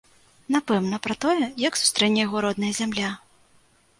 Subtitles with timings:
[0.53, 3.13] Напэўна, пра тое, як сустрэне яго родная зямля.